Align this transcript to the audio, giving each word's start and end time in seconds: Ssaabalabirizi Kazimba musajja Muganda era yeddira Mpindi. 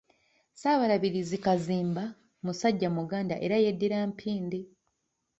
Ssaabalabirizi 0.53 1.37
Kazimba 1.45 2.03
musajja 2.45 2.87
Muganda 2.97 3.35
era 3.45 3.55
yeddira 3.63 3.97
Mpindi. 4.11 4.59